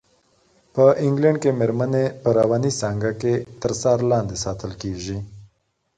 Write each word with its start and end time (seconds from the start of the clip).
په 0.73 0.85
انګلنډ 1.05 1.37
کې 1.43 1.51
مېرمنې 1.59 2.05
په 2.21 2.29
رواني 2.39 2.71
څانګه 2.79 3.11
کې 3.21 3.33
تر 3.61 3.71
څار 3.81 3.99
لاندې 4.11 4.35
ساتل 4.45 4.71
کېږي. 4.81 5.17